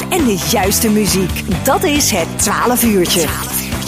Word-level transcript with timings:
en 0.00 0.24
de 0.24 0.46
juiste 0.50 0.90
muziek. 0.90 1.64
Dat 1.64 1.84
is 1.84 2.10
het 2.10 2.38
12 2.38 2.84
uurtje. 2.84 3.26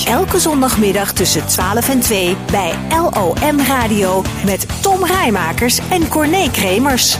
Elke 0.07 0.39
zondagmiddag 0.39 1.13
tussen 1.13 1.47
12 1.47 1.89
en 1.89 2.01
2 2.01 2.37
bij 2.51 2.75
LOM 2.91 3.61
Radio 3.61 4.23
met 4.45 4.83
Tom 4.83 5.05
Rijmakers 5.05 5.79
en 5.91 6.09
Corné 6.09 6.51
Kremers. 6.51 7.19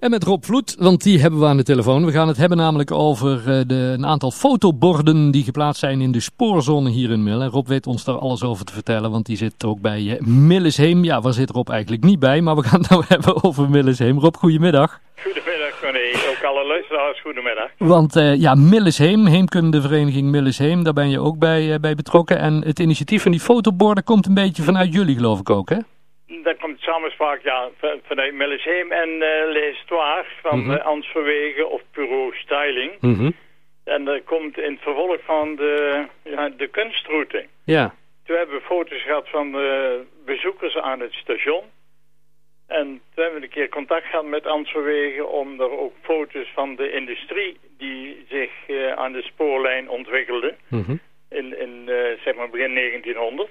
En 0.00 0.10
met 0.10 0.24
Rob 0.24 0.44
Vloed, 0.44 0.76
want 0.78 1.02
die 1.02 1.20
hebben 1.20 1.40
we 1.40 1.46
aan 1.46 1.56
de 1.56 1.62
telefoon. 1.62 2.04
We 2.04 2.12
gaan 2.12 2.28
het 2.28 2.36
hebben 2.36 2.58
namelijk 2.58 2.90
over 2.90 3.38
eh, 3.38 3.60
de, 3.66 3.74
een 3.74 4.06
aantal 4.06 4.30
fotoborden 4.30 5.30
die 5.30 5.44
geplaatst 5.44 5.80
zijn 5.80 6.00
in 6.00 6.12
de 6.12 6.20
spoorzone 6.20 6.90
hier 6.90 7.10
in 7.10 7.22
Mil. 7.22 7.42
En 7.42 7.48
Rob 7.48 7.66
weet 7.66 7.86
ons 7.86 8.04
daar 8.04 8.18
alles 8.18 8.42
over 8.42 8.64
te 8.64 8.72
vertellen, 8.72 9.10
want 9.10 9.26
die 9.26 9.36
zit 9.36 9.64
ook 9.64 9.80
bij 9.80 10.02
uh, 10.02 10.20
Millesheem. 10.20 11.04
Ja, 11.04 11.20
waar 11.20 11.32
zit 11.32 11.50
Rob 11.50 11.68
eigenlijk 11.68 12.04
niet 12.04 12.18
bij, 12.18 12.40
maar 12.40 12.56
we 12.56 12.62
gaan 12.62 12.80
het 12.80 12.90
nou 12.90 13.04
hebben 13.08 13.44
over 13.44 13.70
Millesheem. 13.70 14.18
Rob, 14.18 14.36
goedemiddag. 14.36 15.00
Goedemiddag, 15.14 15.39
Ook 15.82 16.44
alle 16.44 16.64
luisteraars, 16.64 17.20
goedemiddag. 17.20 17.70
Want 17.78 18.16
uh, 18.16 18.40
ja, 18.40 18.54
Millesheem, 18.54 19.26
Heemkundevereniging 19.26 20.30
Millesheem, 20.30 20.84
daar 20.84 20.92
ben 20.92 21.10
je 21.10 21.20
ook 21.20 21.38
bij, 21.38 21.78
bij 21.80 21.94
betrokken. 21.94 22.38
En 22.38 22.64
het 22.64 22.78
initiatief 22.78 23.22
van 23.22 23.30
die 23.30 23.40
fotoborden 23.40 24.04
komt 24.04 24.26
een 24.26 24.34
beetje 24.34 24.62
vanuit 24.62 24.94
jullie, 24.94 25.16
geloof 25.16 25.40
ik 25.40 25.50
ook, 25.50 25.68
hè? 25.68 25.78
Dat 26.42 26.56
komt 26.60 26.80
samenspraak 26.80 27.40
ja, 27.42 27.68
vanuit 28.02 28.34
Millesheem 28.34 28.92
en 28.92 29.08
uh, 29.08 29.52
L'Histoire 29.52 30.24
van 30.42 30.58
mm 30.58 30.70
-hmm. 30.70 30.80
Ans 30.80 31.06
Verwegen 31.06 31.70
of 31.70 31.82
Bureau 31.92 32.34
Styling. 32.34 32.92
Mm 33.00 33.14
-hmm. 33.14 33.32
En 33.84 34.04
dat 34.04 34.24
komt 34.24 34.58
in 34.58 34.72
het 34.72 34.82
vervolg 34.82 35.16
van 35.24 35.56
de, 35.56 36.04
ja, 36.24 36.48
de 36.56 36.68
kunstroute. 36.68 37.46
Ja. 37.64 37.94
Toen 38.24 38.36
hebben 38.36 38.56
we 38.56 38.62
foto's 38.62 39.02
gehad 39.02 39.28
van 39.28 39.52
de 39.52 40.00
bezoekers 40.24 40.76
aan 40.76 41.00
het 41.00 41.12
station. 41.12 41.62
En 42.70 42.86
toen 42.86 43.24
hebben 43.24 43.40
we 43.40 43.46
een 43.46 43.52
keer 43.52 43.68
contact 43.68 44.06
gehad 44.06 44.24
met 44.24 44.46
Ans 44.46 44.70
Verwegen 44.70 45.30
om 45.30 45.60
er 45.60 45.78
ook 45.78 45.94
foto's 46.02 46.50
van 46.54 46.76
de 46.76 46.92
industrie 46.92 47.58
die 47.78 48.24
zich 48.28 48.50
uh, 48.68 48.92
aan 48.92 49.12
de 49.12 49.22
spoorlijn 49.22 49.88
ontwikkelde. 49.88 50.54
Mm 50.68 50.84
-hmm. 50.86 51.00
In, 51.28 51.60
in 51.60 51.90
zeg 52.24 52.34
maar 52.34 52.50
begin 52.50 52.74
1900. 52.74 53.48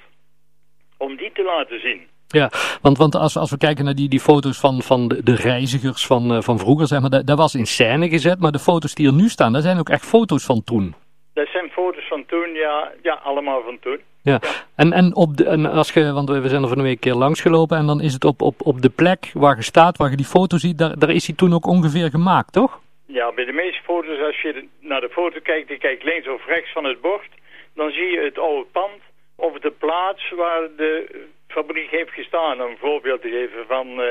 Om 0.97 1.15
die 1.15 1.31
te 1.31 1.43
laten 1.43 1.79
zien. 1.79 2.07
Ja, 2.31 2.51
want, 2.81 2.97
want 2.97 3.15
als, 3.15 3.37
als 3.37 3.51
we 3.51 3.57
kijken 3.57 3.85
naar 3.85 3.95
die, 3.95 4.09
die 4.09 4.19
foto's 4.19 4.59
van, 4.59 4.81
van 4.81 5.07
de, 5.07 5.23
de 5.23 5.35
reizigers 5.35 6.05
van, 6.05 6.31
uh, 6.31 6.41
van 6.41 6.59
vroeger, 6.59 6.87
zeg 6.87 7.01
maar, 7.01 7.09
dat, 7.09 7.27
dat 7.27 7.37
was 7.37 7.55
in 7.55 7.65
scène 7.65 8.09
gezet, 8.09 8.39
maar 8.39 8.51
de 8.51 8.59
foto's 8.59 8.93
die 8.93 9.07
er 9.07 9.13
nu 9.13 9.29
staan, 9.29 9.53
dat 9.53 9.63
zijn 9.63 9.79
ook 9.79 9.89
echt 9.89 10.05
foto's 10.05 10.45
van 10.45 10.63
toen. 10.63 10.95
Dat 11.39 11.47
zijn 11.47 11.69
foto's 11.69 12.07
van 12.07 12.25
toen, 12.25 12.53
ja, 12.53 12.91
ja 13.01 13.13
allemaal 13.13 13.63
van 13.63 13.79
toen. 13.79 13.99
Ja, 14.23 14.37
ja. 14.41 14.49
En, 14.75 14.93
en, 14.93 15.15
op 15.15 15.37
de, 15.37 15.45
en 15.45 15.65
als 15.65 15.93
je, 15.93 16.13
want 16.13 16.29
we 16.29 16.49
zijn 16.49 16.61
er 16.61 16.67
van 16.67 16.77
een 16.77 16.83
week 16.83 16.99
keer 16.99 17.13
langs 17.13 17.41
gelopen 17.41 17.77
en 17.77 17.85
dan 17.85 18.01
is 18.01 18.13
het 18.13 18.23
op, 18.23 18.41
op, 18.41 18.55
op 18.63 18.81
de 18.81 18.89
plek 18.89 19.31
waar 19.33 19.55
je 19.55 19.63
staat, 19.63 19.97
waar 19.97 20.09
je 20.09 20.15
die 20.15 20.33
foto 20.35 20.57
ziet, 20.57 20.77
daar, 20.77 20.99
daar 20.99 21.09
is 21.09 21.27
hij 21.27 21.35
toen 21.35 21.53
ook 21.53 21.65
ongeveer 21.65 22.09
gemaakt, 22.09 22.53
toch? 22.53 22.79
Ja, 23.05 23.31
bij 23.31 23.45
de 23.45 23.51
meeste 23.51 23.83
foto's, 23.83 24.19
als 24.19 24.41
je 24.41 24.67
naar 24.79 25.01
de 25.01 25.09
foto 25.09 25.39
kijkt, 25.43 25.69
je 25.69 25.77
kijkt 25.77 26.03
links 26.03 26.27
of 26.27 26.45
rechts 26.45 26.71
van 26.71 26.83
het 26.83 27.01
bord, 27.01 27.29
dan 27.75 27.91
zie 27.91 28.11
je 28.11 28.19
het 28.19 28.37
oude 28.37 28.65
pand 28.71 29.01
of 29.35 29.59
de 29.59 29.71
plaats 29.71 30.31
waar 30.35 30.67
de 30.77 31.25
fabriek 31.51 31.89
heeft 31.89 32.11
gestaan. 32.11 32.59
Een 32.59 32.77
voorbeeld 32.79 33.21
te 33.21 33.29
geven 33.29 33.65
van 33.67 33.87
uh, 33.87 34.05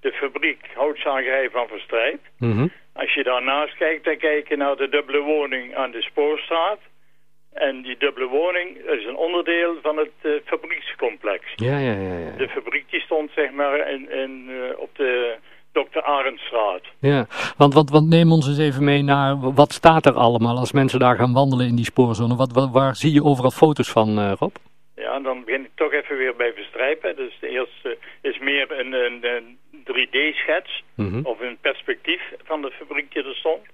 de 0.00 0.12
fabriek 0.12 0.60
houtzagerij 0.74 1.50
van 1.50 1.66
Verstrijp. 1.68 2.20
Mm 2.38 2.52
-hmm. 2.52 2.72
Als 2.92 3.14
je 3.14 3.22
daarnaast 3.22 3.76
kijkt, 3.76 4.04
dan 4.04 4.16
kijk 4.16 4.48
je 4.48 4.56
naar 4.56 4.76
de 4.76 4.88
dubbele 4.88 5.20
woning 5.20 5.74
aan 5.76 5.90
de 5.90 6.02
Spoorstraat. 6.02 6.78
En 7.52 7.82
die 7.82 7.96
dubbele 7.98 8.26
woning 8.26 8.76
is 8.76 9.04
een 9.06 9.16
onderdeel 9.16 9.78
van 9.82 9.96
het 9.96 10.12
uh, 10.22 10.32
fabriekscomplex. 10.44 11.44
Ja, 11.56 11.78
ja, 11.78 11.92
ja, 11.92 12.18
ja. 12.18 12.36
De 12.36 12.48
fabriek 12.48 12.90
die 12.90 13.00
stond 13.00 13.30
zeg 13.34 13.50
maar 13.52 13.90
in, 13.90 14.10
in, 14.10 14.46
uh, 14.48 14.78
op 14.78 14.90
de 14.96 15.36
Dr. 15.72 16.00
Arendstraat. 16.02 16.82
Ja, 16.98 17.26
want, 17.56 17.74
want, 17.74 17.90
want 17.90 18.08
neem 18.08 18.32
ons 18.32 18.48
eens 18.48 18.58
even 18.58 18.84
mee 18.84 19.02
naar 19.02 19.52
wat 19.54 19.72
staat 19.72 20.06
er 20.06 20.14
allemaal 20.14 20.58
als 20.58 20.72
mensen 20.72 20.98
daar 20.98 21.16
gaan 21.16 21.32
wandelen 21.32 21.66
in 21.66 21.76
die 21.76 21.84
spoorzone. 21.84 22.36
Wat, 22.36 22.52
wat, 22.52 22.70
waar 22.70 22.96
zie 22.96 23.12
je 23.12 23.24
overal 23.24 23.50
foto's 23.50 23.90
van, 23.90 24.34
Rob? 24.34 24.54
Ja, 25.10 25.20
dan 25.20 25.44
begin 25.44 25.64
ik 25.64 25.70
toch 25.74 25.92
even 25.92 26.16
weer 26.16 26.36
bij 26.36 26.52
verstrijpen. 26.52 27.16
Dus 27.16 27.38
de 27.40 27.48
eerste 27.48 27.98
is 28.20 28.38
meer 28.38 28.70
een, 28.78 28.92
een, 28.92 29.24
een 29.24 29.58
3D-schets 29.72 30.82
mm 30.94 31.08
-hmm. 31.08 31.26
of 31.26 31.40
een 31.40 31.58
perspectief 31.60 32.22
van 32.44 32.62
de 32.62 32.70
fabriek 32.70 33.12
die 33.12 33.24
er 33.24 33.34
stond. 33.34 33.66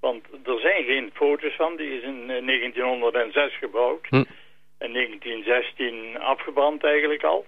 Want 0.00 0.24
er 0.44 0.58
zijn 0.60 0.84
geen 0.84 1.10
foto's 1.14 1.54
van, 1.56 1.76
die 1.76 1.96
is 1.96 2.02
in 2.02 2.26
1906 2.26 3.58
gebouwd. 3.58 4.06
Hm. 4.08 4.24
In 4.78 4.92
1916 4.92 6.18
afgebrand 6.18 6.84
eigenlijk 6.84 7.24
al. 7.24 7.46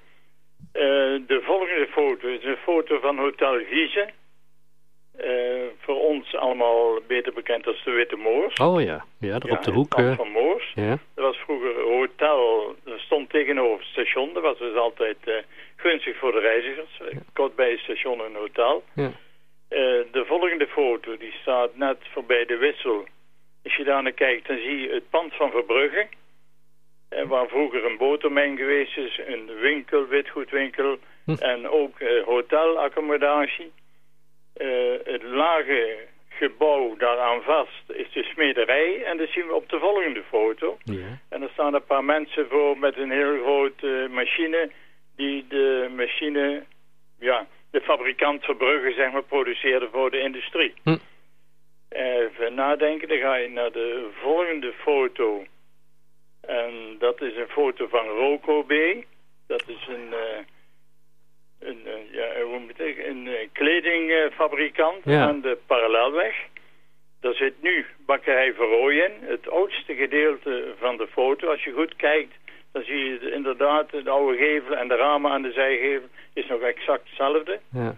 Uh, 0.73 0.83
de 1.27 1.41
volgende 1.43 1.87
foto 1.91 2.29
is 2.29 2.45
een 2.45 2.57
foto 2.57 2.99
van 3.01 3.19
Hotel 3.19 3.59
Giese. 3.71 4.09
Uh, 5.21 5.63
voor 5.79 6.01
ons 6.01 6.37
allemaal 6.37 6.99
beter 7.07 7.33
bekend 7.33 7.67
als 7.67 7.85
de 7.85 7.91
Witte 7.91 8.17
Moors. 8.17 8.55
Oh 8.55 8.81
ja, 8.83 9.05
ja 9.19 9.39
daar 9.39 9.51
ja, 9.51 9.57
op 9.57 9.63
de 9.63 9.73
hoek. 9.73 9.99
Uh... 9.99 10.17
van 10.17 10.31
Moors. 10.31 10.73
Ja. 10.75 10.99
Dat 11.15 11.25
was 11.25 11.37
vroeger 11.37 11.81
hotel, 11.81 12.22
tegenover 13.45 13.79
het 13.79 13.89
station. 13.89 14.33
Dat 14.33 14.43
was 14.43 14.59
dus 14.59 14.77
altijd 14.77 15.17
uh, 15.25 15.35
gunstig 15.77 16.17
voor 16.17 16.33
de 16.33 16.41
reizigers. 16.41 16.99
Ja. 16.99 17.19
Kort 17.33 17.55
bij 17.55 17.71
het 17.71 17.81
station 17.81 18.21
een 18.21 18.35
hotel. 18.35 18.85
Ja. 18.95 19.13
de 20.13 20.25
volgende 20.27 20.67
foto, 20.67 21.17
die 21.17 21.33
staat 21.41 21.77
net 21.77 21.99
voorbij 22.13 22.45
de 22.45 22.57
wissel. 22.57 23.07
Als 23.65 23.77
je 23.77 23.85
daar 23.85 24.03
naar 24.03 24.13
kijkt, 24.13 24.47
dan 24.47 24.57
zie 24.57 24.81
je 24.81 24.95
het 24.95 25.11
pand 25.11 25.35
van 25.35 25.51
Verbrugge. 25.51 26.07
waar 27.27 27.49
vroeger 27.49 27.85
een 27.85 27.97
botermijn 27.97 28.57
geweest 28.57 28.97
is, 28.97 29.21
een 29.27 29.51
winkel, 29.61 30.07
witgoedwinkel 30.07 30.99
hm. 31.25 31.35
en 31.39 31.69
ook 31.69 32.01
hotelaccommodatie. 32.25 33.73
Het 35.05 35.23
lage 35.23 35.99
gebouw 36.37 36.97
daaraan 36.97 37.43
vast 37.43 37.91
is 37.93 38.13
de 38.13 38.23
smederij. 38.23 39.05
En 39.05 39.17
dat 39.17 39.29
zien 39.29 39.47
we 39.47 39.55
op 39.55 39.69
de 39.69 39.79
volgende 39.79 40.23
foto. 40.23 40.79
Ja. 40.85 41.19
En 41.29 41.43
er 41.43 41.51
staan 41.53 41.75
een 41.75 41.85
paar 41.85 42.05
mensen 42.05 42.49
voor 42.49 42.79
met 42.79 42.97
een 42.97 43.11
heel 43.11 43.43
grote 43.43 44.09
machine... 44.11 44.71
die 45.17 45.47
de 45.49 45.91
machine, 45.97 46.65
ja, 47.19 47.47
de 47.71 47.81
fabrikant 47.81 48.45
Verbrugge, 48.45 48.93
zeg 48.93 49.13
maar, 49.13 49.23
produceerde 49.23 49.89
voor 49.93 50.11
de 50.11 50.21
industrie. 50.21 50.75
Hm. 50.83 50.97
Even 51.89 52.55
nadenken, 52.55 53.09
dan 53.09 53.19
ga 53.19 53.35
je 53.35 53.49
naar 53.49 53.73
de 53.73 54.09
volgende 54.21 54.73
foto. 54.73 55.45
En 56.41 56.97
dat 56.99 57.21
is 57.21 57.37
een 57.37 57.49
foto 57.49 57.87
van 57.87 58.07
Roco 58.07 58.63
B. 58.63 58.73
Dat 59.47 59.69
is 59.69 59.87
een... 59.89 60.09
Uh, 60.11 60.39
een, 61.63 61.83
ja, 62.11 62.43
hoe 62.43 62.59
moet 62.59 62.81
ik, 62.81 62.99
een 62.99 63.29
kledingfabrikant 63.53 65.05
ja. 65.05 65.27
aan 65.27 65.41
de 65.41 65.59
parallelweg. 65.67 66.35
Daar 67.21 67.35
zit 67.35 67.63
nu 67.63 67.87
bakkerij 68.07 68.55
Verrooyen, 68.55 69.13
het 69.21 69.51
oudste 69.51 69.95
gedeelte 69.95 70.75
van 70.79 70.97
de 70.97 71.07
foto. 71.07 71.49
Als 71.51 71.65
je 71.65 71.73
goed 71.73 71.97
kijkt, 71.97 72.35
dan 72.73 72.83
zie 72.83 72.97
je 72.97 73.33
inderdaad 73.33 73.91
de 73.91 74.11
oude 74.11 74.37
gevel 74.39 74.77
en 74.77 74.89
de 74.89 74.97
ramen 74.97 75.31
aan 75.31 75.43
de 75.43 75.53
zijgevel 75.53 76.09
is 76.33 76.47
nog 76.47 76.61
exact 76.61 77.09
hetzelfde. 77.09 77.61
Ja. 77.73 77.97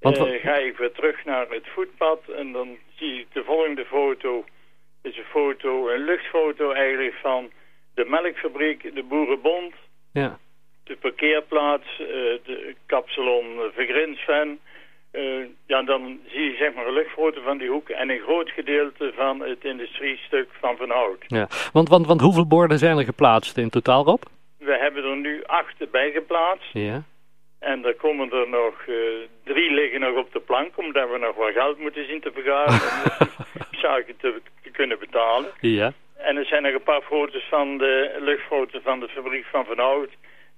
Want, 0.00 0.18
uh, 0.18 0.40
ga 0.40 0.56
ik 0.56 0.76
weer 0.76 0.92
terug 0.92 1.24
naar 1.24 1.48
het 1.48 1.68
voetpad 1.68 2.28
en 2.28 2.52
dan 2.52 2.78
zie 2.94 3.20
ik 3.20 3.26
de 3.32 3.44
volgende 3.44 3.84
foto. 3.84 4.44
is 5.02 5.16
een 5.16 5.24
foto, 5.24 5.88
een 5.88 6.04
luchtfoto 6.04 6.72
eigenlijk 6.72 7.14
van 7.14 7.50
de 7.94 8.04
melkfabriek, 8.04 8.94
de 8.94 9.02
Boerenbond. 9.02 9.74
Ja 10.12 10.38
de 10.90 10.96
parkeerplaats, 11.00 11.88
uh, 12.00 12.06
de 12.44 12.74
kapsalon 12.86 13.44
Vergrinsven. 13.74 14.58
Uh, 15.12 15.44
ja, 15.66 15.82
dan 15.82 16.20
zie 16.26 16.42
je 16.42 16.56
zeg 16.56 16.74
maar 16.74 16.86
een 16.86 16.92
luchtfoto 16.92 17.40
van 17.42 17.58
die 17.58 17.68
hoek 17.68 17.88
en 17.88 18.10
een 18.10 18.18
groot 18.18 18.50
gedeelte 18.50 19.12
van 19.16 19.40
het 19.40 19.64
industriestuk 19.64 20.48
van 20.60 20.76
Van 20.76 20.90
Hout. 20.90 21.24
Ja, 21.26 21.48
want, 21.72 21.88
want, 21.88 22.06
want 22.06 22.20
hoeveel 22.20 22.46
borden 22.46 22.78
zijn 22.78 22.98
er 22.98 23.04
geplaatst 23.04 23.56
in 23.56 23.70
totaal, 23.70 24.04
Rob? 24.04 24.22
We 24.58 24.76
hebben 24.78 25.04
er 25.04 25.16
nu 25.16 25.44
acht 25.46 25.90
bij 25.90 26.10
geplaatst. 26.10 26.72
Ja. 26.72 27.02
En 27.58 27.84
er 27.84 27.94
komen 27.94 28.32
er 28.32 28.48
nog 28.48 28.74
uh, 28.86 28.96
drie 29.44 29.72
liggen 29.72 30.00
nog 30.00 30.16
op 30.16 30.32
de 30.32 30.40
plank, 30.40 30.78
omdat 30.78 31.10
we 31.10 31.18
nog 31.18 31.36
wat 31.36 31.52
geld 31.52 31.78
moeten 31.78 32.06
zien 32.06 32.20
te 32.20 32.30
vergaren 32.32 32.80
om 33.60 33.78
zaken 33.86 34.16
te, 34.16 34.40
te 34.62 34.70
kunnen 34.70 34.98
betalen. 34.98 35.50
Ja. 35.60 35.92
En 36.16 36.36
er 36.36 36.44
zijn 36.44 36.62
nog 36.62 36.72
een 36.72 36.82
paar 36.82 37.02
foto's 37.02 37.46
van 37.48 37.78
de 37.78 38.16
luchtfoto's 38.20 38.82
van 38.82 39.00
de 39.00 39.08
fabriek 39.08 39.44
van 39.44 39.64
Van 39.64 39.78
Hout. 39.78 40.10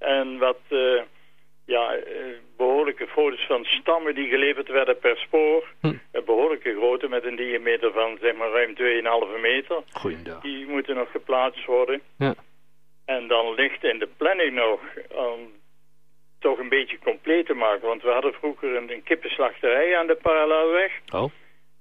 En 0.03 0.39
wat 0.39 0.61
uh, 0.69 1.03
ja, 1.65 1.97
uh, 1.97 2.03
behoorlijke 2.57 3.07
foto's 3.07 3.47
van 3.47 3.65
stammen 3.65 4.15
die 4.15 4.29
geleverd 4.29 4.69
werden 4.69 4.99
per 4.99 5.17
spoor. 5.17 5.75
Hm. 5.81 5.87
Een 6.13 6.25
behoorlijke 6.25 6.75
grootte 6.75 7.09
met 7.09 7.25
een 7.25 7.37
diameter 7.37 7.93
van 7.93 8.19
zeg 8.21 8.35
maar 8.35 8.51
ruim 8.51 8.75
2,5 9.37 9.41
meter. 9.41 9.83
Goeiedag. 9.93 10.41
Die 10.41 10.67
moeten 10.67 10.95
nog 10.95 11.11
geplaatst 11.11 11.65
worden. 11.65 12.01
Ja. 12.19 12.35
En 13.05 13.29
dan 13.29 13.55
ligt 13.55 13.85
in 13.85 13.99
de 13.99 14.09
planning 14.17 14.53
nog 14.53 14.81
om 15.09 15.51
toch 16.39 16.59
een 16.59 16.69
beetje 16.69 16.99
compleet 16.99 17.47
te 17.47 17.55
maken. 17.55 17.89
Want 17.89 18.03
we 18.03 18.11
hadden 18.11 18.33
vroeger 18.33 18.77
een, 18.77 18.93
een 18.93 19.03
kippenslachterij 19.03 19.99
aan 19.99 20.07
de 20.07 20.19
parallelweg. 20.23 20.93
Oh. 21.15 21.31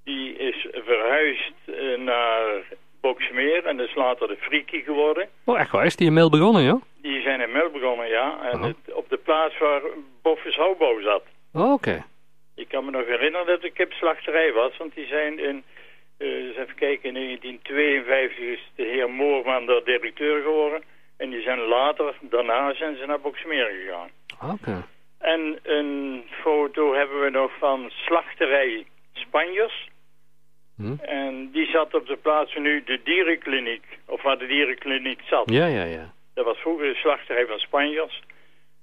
Die 0.04 0.36
is 0.36 0.68
verhuisd 0.72 1.54
naar 1.98 2.64
Boksmeer 3.02 3.66
en 3.66 3.78
dat 3.78 3.88
is 3.88 3.96
later 3.96 4.28
de 4.28 4.38
Friekie 4.40 4.84
geworden. 4.84 5.30
Oh, 5.46 5.60
echt 5.60 5.72
waar? 5.72 5.86
Is 5.86 5.96
die 5.96 6.08
in 6.08 6.14
Mel 6.14 6.30
begonnen, 6.30 6.64
joh? 6.64 6.82
Die 7.02 7.22
zijn 7.22 7.42
in 7.42 7.52
Mel 7.52 7.70
begonnen, 7.70 8.08
ja. 8.08 8.40
En 8.52 8.58
Oh. 8.60 8.64
het, 8.64 8.94
op 8.94 9.10
de 9.10 9.18
plaats 9.18 9.58
waar 9.58 9.82
Boffes 10.22 10.56
Houbouw 10.56 11.02
zat. 11.02 11.24
Oh, 11.54 11.72
oké. 11.74 12.06
Ik 12.56 12.68
kan 12.68 12.86
me 12.86 12.92
nog 12.92 13.06
herinneren 13.06 13.48
dat 13.48 13.62
de 13.62 13.72
kipslachterij 13.72 14.52
was, 14.54 14.78
want 14.78 14.96
die 14.96 15.06
zijn 15.08 15.40
in 15.40 15.64
uh, 16.18 16.60
kijken, 16.76 17.08
in 17.10 17.14
1952 17.14 18.38
is 18.38 18.72
de 18.76 18.84
heer 18.84 19.10
Moorman 19.10 19.66
de 19.66 19.82
directeur 19.86 20.42
geworden. 20.42 20.84
En 21.18 21.30
die 21.30 21.42
zijn 21.42 21.60
later, 21.60 22.14
daarna 22.22 22.74
zijn 22.74 22.96
ze 22.98 23.06
naar 23.06 23.20
Boksmeer 23.22 23.72
gegaan. 23.84 24.10
Oké. 24.54 24.84
En 25.20 25.60
een 25.64 26.24
foto 26.42 26.94
hebben 26.94 27.22
we 27.22 27.30
nog 27.30 27.52
van 27.60 27.90
slachterij 27.90 28.86
Spanjers. 29.14 29.90
Hm? 30.82 31.04
En 31.06 31.50
die 31.52 31.66
zat 31.66 31.94
op 31.94 32.08
de 32.08 32.16
plaats 32.16 32.56
nu 32.56 32.84
de 32.84 33.00
dierenkliniek. 33.04 33.84
Of 34.06 34.22
waar 34.22 34.38
de 34.38 34.48
dierenkliniek 34.48 35.22
zat. 35.30 35.50
Ja, 35.50 35.66
ja, 35.66 35.84
ja. 35.84 36.14
Dat 36.34 36.46
was 36.46 36.58
vroeger 36.58 36.88
de 36.88 36.96
slachterij 36.96 37.46
van 37.46 37.60
Spanjers. 37.60 38.22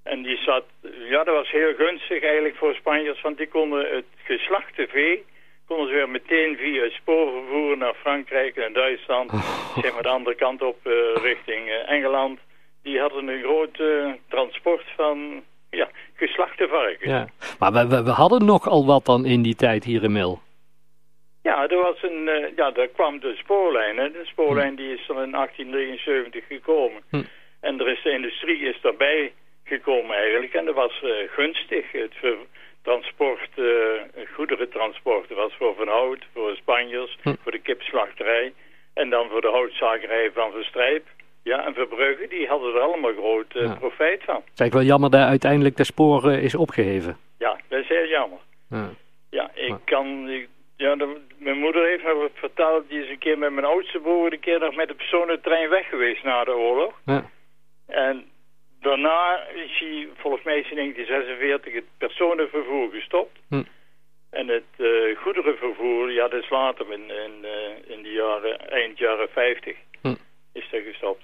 En 0.02 0.22
die 0.22 0.36
zat, 0.36 0.64
ja 0.82 1.24
dat 1.24 1.34
was 1.34 1.50
heel 1.50 1.74
gunstig 1.74 2.22
eigenlijk 2.22 2.56
voor 2.56 2.74
Spanjers. 2.74 3.20
Want 3.20 3.36
die 3.36 3.48
konden 3.48 3.94
het 3.94 4.04
geslachte 4.24 4.86
vee, 4.90 5.24
konden 5.66 5.88
ze 5.88 5.94
weer 5.94 6.08
meteen 6.08 6.56
via 6.56 6.82
het 6.82 6.92
spoor 6.92 7.32
vervoeren 7.32 7.78
naar 7.78 7.94
Frankrijk 7.94 8.56
en 8.56 8.72
Duitsland. 8.72 9.30
Zeg 9.82 9.92
maar 9.92 10.02
de 10.02 10.08
andere 10.08 10.36
kant 10.36 10.62
op 10.62 10.76
eh, 10.82 10.92
richting 11.22 11.68
eh, 11.68 11.90
Engeland. 11.90 12.38
Die 12.82 13.00
hadden 13.00 13.28
een 13.28 13.42
groot 13.42 13.80
eh, 13.80 14.12
transport 14.28 14.84
van 14.96 15.42
ja, 15.70 15.88
geslachte 16.14 16.68
varkens. 16.68 17.10
ja. 17.10 17.28
Maar 17.58 17.72
we, 17.72 17.86
we, 17.86 18.02
we 18.02 18.10
hadden 18.10 18.44
nogal 18.44 18.86
wat 18.86 19.04
dan 19.04 19.24
in 19.24 19.42
die 19.42 19.54
tijd 19.54 19.84
hier 19.84 20.02
in 20.02 20.12
Mil. 20.12 20.40
Ja, 21.48 21.68
er 21.68 21.76
was 21.82 22.02
een, 22.02 22.28
eh, 22.28 22.56
ja, 22.56 22.70
daar 22.70 22.88
kwam 22.88 23.20
de 23.20 23.34
spoorlijn. 23.36 23.96
Hè. 23.96 24.10
De 24.10 24.24
spoorlijn 24.24 24.74
die 24.74 24.92
is 24.94 25.08
er 25.08 25.22
in 25.22 25.30
1873 25.30 26.46
gekomen. 26.46 27.02
Hm. 27.10 27.22
En 27.60 27.80
er 27.80 27.88
is 27.88 28.02
de 28.02 28.10
industrie 28.10 28.60
is 28.60 28.80
daarbij 28.80 29.32
gekomen 29.64 30.16
eigenlijk. 30.16 30.54
En 30.54 30.64
dat 30.64 30.74
was 30.74 31.02
eh, 31.02 31.10
gunstig. 31.30 31.92
Het 31.92 32.14
transport, 32.82 33.48
eh 33.54 34.24
goederentransport. 34.34 35.28
Dat 35.28 35.36
was 35.38 35.54
voor 35.58 35.74
Van 35.74 35.88
Hout, 35.88 36.24
voor 36.34 36.56
Spanjers, 36.56 37.18
Hm. 37.22 37.34
voor 37.42 37.52
de 37.52 37.58
kipslachterij. 37.58 38.52
En 38.94 39.10
dan 39.10 39.28
voor 39.28 39.40
de 39.40 39.48
houtzagerij 39.50 40.30
van 40.34 40.50
Verstrijp. 40.52 41.06
Ja, 41.42 41.66
en 41.66 41.74
Verbrugge, 41.74 42.26
die 42.28 42.46
hadden 42.48 42.74
er 42.74 42.80
allemaal 42.80 43.12
groot 43.12 43.52
Ja. 43.52 43.74
profijt 43.74 44.22
van. 44.24 44.34
Het 44.34 44.44
is 44.54 44.60
eigenlijk 44.60 44.72
wel 44.72 44.82
jammer 44.82 45.10
dat 45.10 45.28
uiteindelijk 45.28 45.76
de 45.76 45.84
spoor 45.84 46.32
is 46.32 46.54
opgeheven. 46.54 47.16
Ja, 47.38 47.60
dat 47.68 47.80
is 47.80 47.88
heel 47.88 48.06
jammer. 48.08 48.38
Ja. 48.70 48.90
Ja, 49.30 49.50
ik 49.54 49.68
Maar- 49.68 49.78
kan... 49.84 50.28
ik- 50.28 50.48
ja, 50.76 50.96
de- 50.96 51.20
mijn 51.48 51.60
moeder 51.60 51.86
heeft 51.86 52.02
me 52.02 52.30
verteld, 52.34 52.88
die 52.88 53.02
is 53.02 53.10
een 53.10 53.18
keer 53.18 53.38
met 53.38 53.52
mijn 53.52 53.66
oudste 53.66 53.98
broer 53.98 54.32
een 54.32 54.40
keer 54.40 54.58
nog 54.58 54.74
met 54.74 54.88
de 54.88 54.94
personentrein 54.94 55.68
weg 55.68 55.88
geweest 55.88 56.22
na 56.24 56.44
de 56.44 56.56
oorlog. 56.56 56.92
Ja. 57.04 57.30
En 57.86 58.24
daarna 58.80 59.46
is 59.54 59.78
hij, 59.78 60.08
volgens 60.16 60.42
mij 60.42 60.58
is 60.58 60.70
in 60.70 60.76
1946 60.76 61.74
het 61.74 61.84
personenvervoer 61.98 62.90
gestopt. 62.90 63.38
Hm. 63.48 63.62
En 64.30 64.48
het 64.48 64.72
eh, 64.76 65.16
goederenvervoer, 65.22 66.12
ja 66.12 66.28
dat 66.28 66.42
is 66.42 66.50
later 66.50 66.92
in, 66.92 67.10
in, 67.10 67.44
eh, 67.44 67.96
in 67.96 68.02
de 68.02 68.12
jaren, 68.12 68.70
eind 68.70 68.98
jaren 68.98 69.28
50 69.28 69.76
Hm. 70.02 70.14
is 70.52 70.68
dat 70.70 70.82
gestopt. 70.82 71.22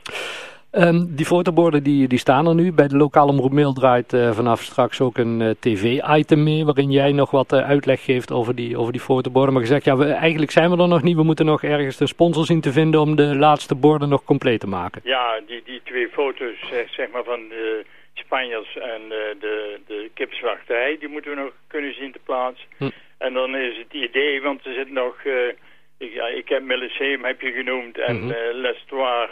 Ehm, 0.75 1.05
die 1.09 1.27
fotoborden 1.27 1.83
die, 1.83 2.09
die 2.09 2.19
staan 2.19 2.47
er 2.47 2.55
nu. 2.55 2.73
Bij 2.73 2.89
de 2.89 2.97
lokale 2.97 3.31
omroep 3.31 3.53
Mail 3.53 3.73
draait 3.73 4.13
eh, 4.13 4.33
vanaf 4.33 4.61
straks 4.63 5.01
ook 5.01 5.19
een 5.19 5.41
eh, 5.41 5.51
tv-item 5.61 6.43
mee... 6.43 6.65
waarin 6.65 6.91
jij 6.91 7.13
nog 7.13 7.31
wat 7.31 7.53
eh, 7.53 7.69
uitleg 7.69 8.05
geeft 8.05 8.33
over 8.33 8.55
die, 8.55 8.77
over 8.79 8.93
die 8.93 9.01
fotoborden. 9.01 9.53
Maar 9.53 9.63
gezegd, 9.63 9.85
ja, 9.85 9.97
we, 9.97 10.05
eigenlijk 10.13 10.51
zijn 10.51 10.71
we 10.71 10.83
er 10.83 10.89
nog 10.89 11.03
niet. 11.03 11.17
We 11.17 11.23
moeten 11.23 11.47
nog 11.47 11.63
ergens 11.63 12.01
een 12.01 12.09
sponsor 12.09 12.45
zien 12.45 12.61
te 12.61 12.73
vinden... 12.73 13.01
om 13.01 13.17
de 13.17 13.37
laatste 13.37 13.75
borden 13.75 14.09
nog 14.09 14.25
compleet 14.25 14.61
te 14.61 14.67
maken. 14.67 15.01
Ja, 15.05 15.41
die, 15.47 15.63
die 15.65 15.81
twee 15.85 16.09
foto's 16.09 16.59
zeg, 16.71 16.91
zeg 16.91 17.11
maar 17.13 17.25
van 17.25 17.41
de 17.49 17.85
Spanjers 18.15 18.77
en 18.77 19.01
de, 19.41 19.79
de 19.87 20.11
kipslachterij, 20.15 20.97
die 20.99 21.09
moeten 21.09 21.31
we 21.31 21.37
nog 21.43 21.53
kunnen 21.67 21.95
zien 21.95 22.13
te 22.13 22.21
plaatsen. 22.25 22.67
Hm. 22.77 22.89
En 23.19 23.33
dan 23.33 23.57
is 23.57 23.77
het 23.79 23.93
idee, 23.93 24.43
want 24.43 24.67
er 24.67 24.73
zit 24.75 24.91
nog, 24.93 25.17
ik, 25.99 26.13
ja, 26.15 26.27
ik 26.27 26.49
heb 26.49 26.63
Milliseum 26.63 27.25
heb 27.25 27.41
je 27.41 27.53
genoemd 27.53 27.99
en 27.99 28.17
Mhm. 28.21 28.31
eh, 28.31 28.37
L'Histoire, 28.53 29.29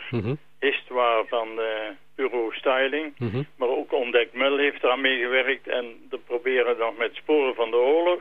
Mhm, 0.62 0.73
Histoire 0.73 1.25
van 1.29 1.61
eh, 1.61 1.88
Bureau 2.17 2.55
Styling. 2.55 3.14
mhm. 3.19 3.43
Maar 3.56 3.69
ook 3.69 3.93
Ontdek 3.93 4.32
Mul 4.32 4.56
heeft 4.59 4.82
eraan 4.82 5.00
meegewerkt 5.00 5.69
en 5.69 6.06
we 6.11 6.19
proberen 6.19 6.79
nog 6.79 6.97
met 6.97 7.14
sporen 7.14 7.55
van 7.55 7.70
de 7.70 7.76
oorlog 7.76 8.20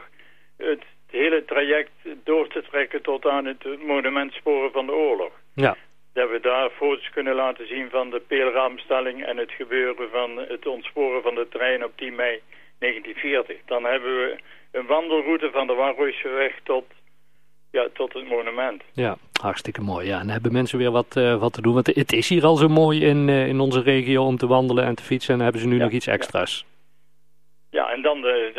het 0.57 0.83
hele 1.09 1.45
traject 1.45 1.91
door 2.23 2.47
te 2.47 2.63
trekken 2.69 3.01
tot 3.01 3.25
aan 3.25 3.45
het 3.45 3.83
monument 3.85 4.33
Sporen 4.33 4.71
van 4.71 4.85
de 4.85 4.91
Oorlog 4.91 5.31
Ja, 5.55 5.77
dat 6.13 6.29
we 6.29 6.39
daar 6.39 6.69
foto's 6.69 7.09
kunnen 7.09 7.35
laten 7.35 7.67
zien 7.67 7.89
van 7.89 8.09
de 8.09 8.19
peelraamstelling 8.19 9.25
en 9.25 9.37
het 9.37 9.51
gebeuren 9.51 10.09
van 10.09 10.37
het 10.37 10.67
ontsporen 10.67 11.21
van 11.21 11.35
de 11.35 11.47
trein 11.49 11.83
op 11.83 11.91
10 11.95 12.15
mei 12.15 12.41
1940. 12.79 13.57
Dan 13.65 13.83
hebben 13.83 14.15
we 14.15 14.37
een 14.71 14.85
wandelroute 14.85 15.51
van 15.51 15.67
de 15.67 15.73
Warroosjeweg 15.73 16.59
tot, 16.63 16.85
ja, 17.71 17.87
tot 17.93 18.13
het 18.13 18.27
monument. 18.27 18.83
ja, 18.93 19.17
hartstikke 19.41 19.81
mooi. 19.81 20.07
Ja, 20.07 20.13
en 20.13 20.19
dan 20.19 20.29
hebben 20.29 20.51
mensen 20.51 20.77
weer 20.77 20.91
wat, 20.91 21.15
eh, 21.15 21.35
wat 21.35 21.53
te 21.53 21.61
doen. 21.61 21.73
Want 21.73 21.87
het 21.87 22.13
is 22.13 22.29
hier 22.29 22.45
al 22.45 22.55
zo 22.55 22.67
mooi 22.67 23.05
in, 23.05 23.29
eh, 23.29 23.47
in 23.47 23.59
onze 23.59 23.81
regio 23.81 24.25
om 24.25 24.37
te 24.37 24.47
wandelen 24.47 24.83
en 24.85 24.95
te 24.95 25.03
fietsen. 25.03 25.31
En 25.31 25.35
dan 25.35 25.43
hebben 25.43 25.61
ze 25.61 25.67
nu 25.67 25.77
Ja, 25.77 25.83
nog 25.83 25.91
iets 25.91 26.07
extra's. 26.07 26.65
Ja, 27.69 27.89
en 27.91 28.01
dan 28.01 28.21
de, 28.21 28.51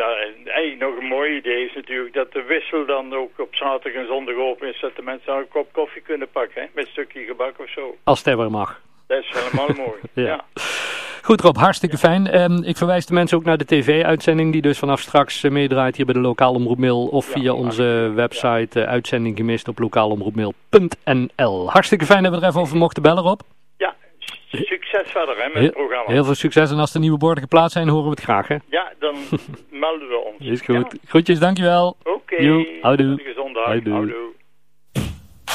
eigenlijk 0.45 0.79
nog 0.79 0.97
een 0.97 1.09
mooi 1.09 1.37
idee 1.37 1.65
is 1.65 1.75
natuurlijk 1.75 2.15
dat 2.15 2.33
de 2.33 2.43
wissel 2.43 2.87
dan 2.87 3.15
ook 3.15 3.39
op 3.39 3.55
zaterdag 3.55 4.01
en 4.03 4.07
zondag 4.07 4.35
open 4.35 4.69
is. 4.69 4.81
Dat 4.81 4.97
de 4.97 5.03
mensen 5.03 5.33
een 5.33 5.49
kop 5.49 5.73
koffie 5.73 6.03
kunnen 6.03 6.29
pakken, 6.31 6.63
hè, 6.63 6.69
met 6.75 6.85
een 6.85 6.91
stukje 6.91 7.25
gebak 7.25 7.59
of 7.59 7.71
zo. 7.71 7.97
Als 8.05 8.25
het 8.25 8.39
er 8.39 8.51
mag. 8.51 8.81
Dat 9.07 9.23
is 9.23 9.31
helemaal 9.33 9.77
mooi. 9.87 10.01
Ja. 10.13 10.23
ja. 10.23 10.45
Goed 11.23 11.41
Rob, 11.41 11.57
hartstikke 11.57 11.99
fijn. 11.99 12.27
Ehm, 12.27 12.63
ik 12.63 12.77
verwijs 12.77 13.07
de 13.07 13.15
mensen 13.15 13.37
ook 13.39 13.45
naar 13.45 13.59
de 13.59 13.65
tv-uitzending 13.65 14.53
die 14.53 14.63
dus 14.63 14.79
vanaf 14.79 15.01
straks 15.01 15.43
eh, 15.45 15.51
meedraait 15.51 15.97
hier 15.97 16.05
bij 16.05 16.15
de 16.15 16.21
lokale 16.21 16.57
omroep 16.57 16.79
Mail 16.79 17.07
of 17.07 17.27
Ja, 17.27 17.33
via 17.33 17.53
onze 17.53 18.13
website 18.15 18.81
eh, 18.81 18.89
uitzending 18.89 19.37
gemist 19.37 19.69
op 19.69 19.79
lokaalomroepmail.nl. 19.79 21.71
Hartstikke 21.71 22.05
fijn 22.07 22.23
dat 22.23 22.33
we 22.35 22.41
er 22.41 22.49
even 22.49 22.61
over 22.61 22.77
mochten 22.77 23.03
bellen 23.03 23.23
Rob. 23.23 23.41
Ja, 23.77 23.95
succes 24.49 25.11
verder 25.11 25.37
hè, 25.37 25.49
met 25.55 25.63
het 25.63 25.73
programma. 25.73 26.13
heel 26.13 26.25
veel 26.25 26.35
succes 26.35 26.71
en 26.71 26.79
als 26.79 26.93
de 26.93 26.99
nieuwe 26.99 27.19
borden 27.19 27.43
geplaatst 27.43 27.73
zijn 27.73 27.89
horen 27.89 28.05
we 28.05 28.11
het 28.11 28.21
graag 28.21 28.49
hè. 28.49 28.57
Ja, 28.71 28.93
dan 28.99 29.15
melden 29.85 30.09
we 30.09 30.33
ons. 30.39 30.51
Is 30.51 30.61
goed. 30.61 30.99
Groetjes, 31.07 31.39
dankjewel. 31.39 31.97
Ja, 32.05 32.13
Oké. 32.13 32.37
Joe, 32.43 32.67
houdoe. 32.81 33.35
Houdoe. 33.65 33.93
Houdoe. 33.93 34.15